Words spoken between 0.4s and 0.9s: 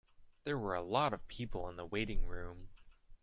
There were a